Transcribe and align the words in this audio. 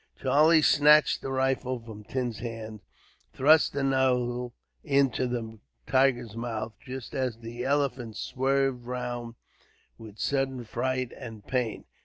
Charlie 0.19 0.63
snatched 0.63 1.21
the 1.21 1.31
rifle 1.31 1.79
from 1.79 2.03
Tim's 2.03 2.39
hand, 2.39 2.79
and 2.79 2.81
thrust 3.37 3.73
the 3.73 3.83
muzzle 3.83 4.55
into 4.83 5.27
the 5.27 5.59
tiger's 5.85 6.35
mouth, 6.35 6.73
just 6.83 7.13
as 7.13 7.37
the 7.37 7.63
elephant 7.63 8.17
swerved 8.17 8.85
round 8.87 9.35
with 9.99 10.17
sudden 10.17 10.63
fright 10.63 11.11
and 11.15 11.45
pain. 11.45 11.85